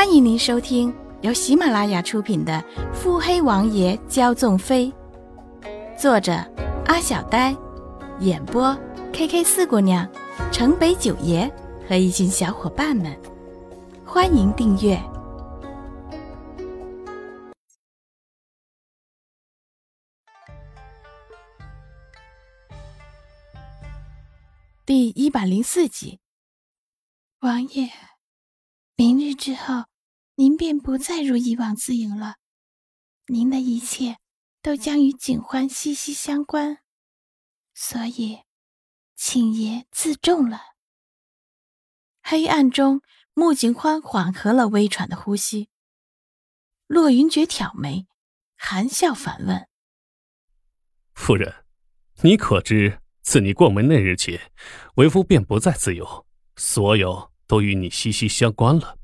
[0.00, 2.54] 欢迎您收听由喜马拉雅出品的
[2.94, 4.90] 《腹黑王爷骄纵妃》，
[5.94, 6.32] 作者
[6.86, 7.54] 阿小呆，
[8.20, 8.74] 演播
[9.12, 10.10] K K 四姑娘、
[10.50, 11.46] 城北九爷
[11.86, 13.14] 和一群小伙伴们。
[14.06, 14.98] 欢迎订阅
[24.86, 26.20] 第一百零四集。
[27.40, 27.90] 王爷，
[28.96, 29.84] 明日之后，
[30.40, 32.36] 您便不再如以往自由了。
[33.26, 34.16] 您的一切
[34.62, 36.78] 都将与景欢息息相关，
[37.74, 38.38] 所以，
[39.14, 40.62] 请爷自重了。
[42.22, 43.02] 黑暗中，
[43.34, 45.68] 穆景欢缓和了微喘的呼吸。
[46.86, 48.06] 洛云珏挑眉，
[48.56, 49.68] 含笑反问
[51.12, 51.66] ：“夫人，
[52.22, 54.40] 你可知自你过门那日起，
[54.94, 58.96] 为夫便不再自由，所有都与你息息相关了。”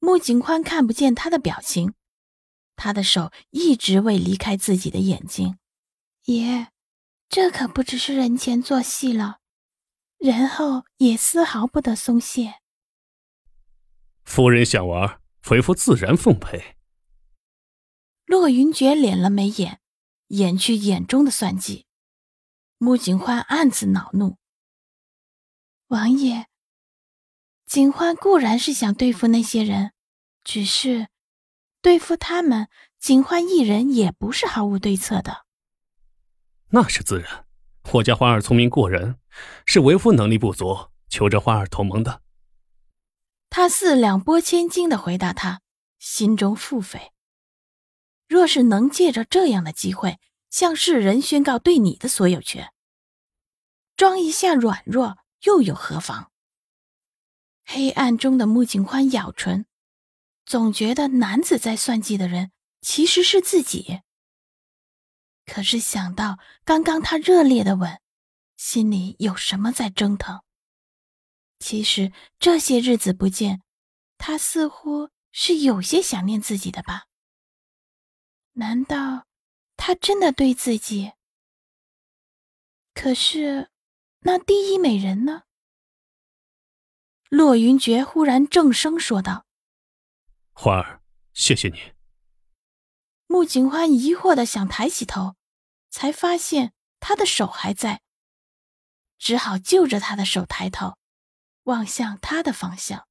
[0.00, 1.94] 穆景欢看不见他的表情，
[2.76, 5.58] 他的手一直未离开自己的眼睛。
[6.24, 6.68] 爷，
[7.28, 9.40] 这可不只是人前做戏了，
[10.18, 12.60] 人后也丝毫不得松懈。
[14.24, 16.76] 夫人想玩，为夫自然奉陪。
[18.24, 19.80] 洛云珏敛了眉眼，
[20.28, 21.86] 掩去眼中的算计。
[22.76, 24.36] 穆景欢暗自恼怒：
[25.88, 26.46] 王爷。
[27.68, 29.92] 景欢固然是想对付那些人，
[30.42, 31.08] 只是
[31.82, 35.44] 对付他们，警幻一人也不是毫无对策的。
[36.70, 37.44] 那是自然，
[37.92, 39.18] 我家花儿聪明过人，
[39.66, 42.22] 是为夫能力不足，求着花儿同盟的。
[43.50, 45.60] 他似两拨千斤的回答他，
[45.98, 47.10] 心中腹诽：
[48.26, 52.72] 若是能借着这样的机会向世人宣告对你的所有权，
[53.94, 56.27] 装一下软弱又有何妨？
[57.70, 59.66] 黑暗中的穆景宽咬唇，
[60.46, 64.00] 总觉得男子在算计的人其实是自己。
[65.44, 68.00] 可是想到刚刚他热烈的吻，
[68.56, 70.40] 心里有什么在蒸腾？
[71.58, 73.60] 其实这些日子不见，
[74.16, 77.04] 他似乎是有些想念自己的吧？
[78.54, 79.26] 难道
[79.76, 81.12] 他真的对自己？
[82.94, 83.68] 可是
[84.20, 85.42] 那第一美人呢？
[87.28, 89.44] 洛云珏忽然正声说道
[90.52, 91.02] ：“花儿，
[91.34, 91.92] 谢谢你。”
[93.28, 95.36] 穆景欢疑惑的想抬起头，
[95.90, 98.00] 才发现他的手还在，
[99.18, 100.96] 只好就着他的手抬头，
[101.64, 103.06] 望向他的方向。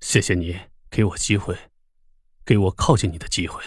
[0.00, 1.70] 谢谢你给我机会，
[2.46, 3.62] 给我靠近你的机会。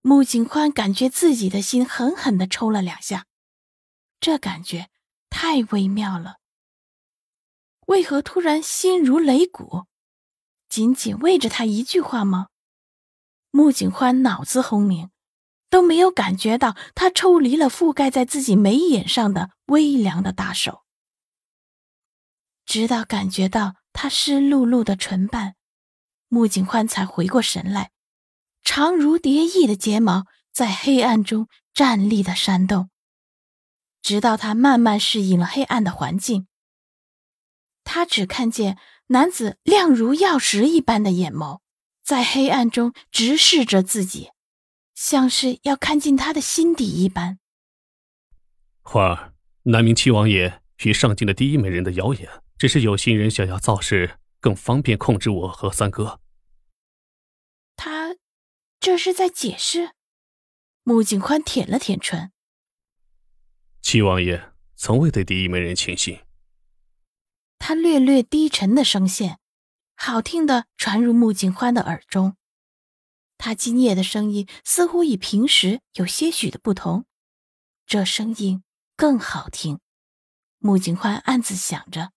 [0.00, 3.26] 穆景欢感觉自己的心狠狠的抽了两下，
[4.18, 4.88] 这感觉
[5.28, 6.39] 太微妙了。
[7.90, 9.86] 为何突然心如擂鼓？
[10.68, 12.46] 仅仅为着他一句话吗？
[13.50, 15.10] 穆景欢脑子轰鸣，
[15.68, 20.84] 都没有感觉到他抽离了覆盖在自己眉眼上的微凉的大手，
[22.64, 25.56] 直到感觉到他湿漉漉的唇瓣，
[26.28, 27.90] 穆景欢才回过神来。
[28.62, 32.88] 长如蝶翼的睫毛在黑暗中站立的扇动，
[34.00, 36.46] 直到他慢慢适应了黑暗的环境。
[37.92, 38.78] 他只看见
[39.08, 41.58] 男子亮如曜石一般的眼眸，
[42.04, 44.30] 在黑暗中直视着自己，
[44.94, 47.40] 像是要看进他的心底一般。
[48.82, 49.34] 花儿，
[49.64, 56.20] 南明七王爷与上京的第一美人的谣言，只是有心人想要造势，更方便控制我和三哥。
[57.74, 58.14] 他
[58.78, 59.96] 这是在解释。
[60.84, 62.30] 穆景宽舔了舔唇。
[63.82, 66.20] 七王爷从未对第一美人倾心。
[67.60, 69.38] 他略略低沉的声线，
[69.94, 72.36] 好听的传入穆景欢的耳中。
[73.38, 77.04] 他今夜的声音似乎与平时有些许的不同，
[77.86, 78.64] 这声音
[78.96, 79.78] 更好听。
[80.58, 82.12] 穆景欢暗自想着：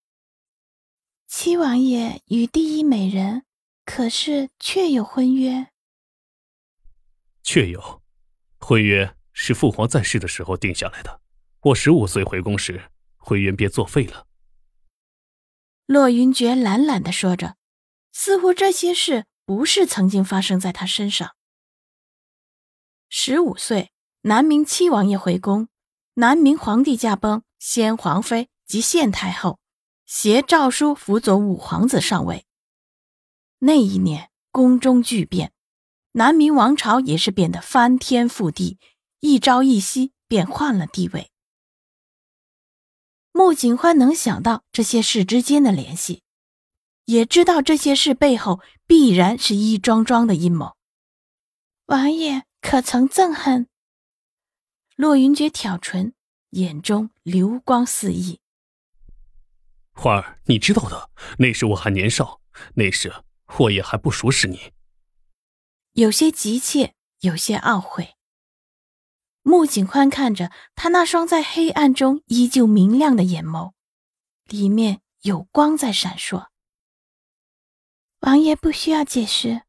[1.28, 3.44] 七王爷与第一美人，
[3.86, 5.68] 可是确有婚约？
[7.44, 8.02] 确有，
[8.60, 11.22] 婚约是父皇在世的时候定下来的。
[11.60, 14.26] 我十五岁回宫时，婚约便作废了。
[15.86, 17.58] 洛云珏懒懒的说着，
[18.14, 21.36] 似乎这些事不是曾经发生在他身上。
[23.10, 23.92] 十五岁，
[24.22, 25.68] 南明七王爷回宫，
[26.14, 29.60] 南明皇帝驾崩，先皇妃及献太后
[30.06, 32.46] 携诏书辅佐五皇子上位。
[33.60, 35.52] 那一年，宫中巨变，
[36.14, 38.80] 南明王朝也是变得翻天覆地，
[39.20, 41.33] 一朝一夕便换了地位。
[43.44, 46.24] 穆景欢能想到这些事之间的联系，
[47.04, 50.78] 也知道这些事背后必然是一桩桩的阴谋。
[51.88, 53.68] 王爷可曾憎恨？
[54.96, 56.14] 洛云珏挑唇，
[56.52, 58.40] 眼中流光四溢。
[59.92, 61.10] 花儿，你知道的，
[61.40, 62.40] 那时我还年少，
[62.76, 63.14] 那时
[63.60, 64.72] 我也还不熟识你。
[65.92, 68.13] 有些急切，有些懊悔。
[69.54, 73.74] 穆景宽看着他那双在黑暗中依旧明亮的眼眸，
[74.46, 76.48] 里面有光在闪烁。
[78.22, 79.62] 王爷不需要解释，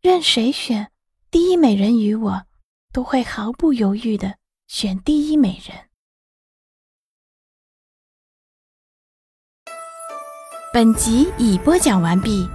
[0.00, 0.92] 任谁选
[1.28, 2.46] 第一美人与我，
[2.92, 5.88] 都会毫不犹豫的选第一美人。
[10.72, 12.48] 本集已播讲完毕。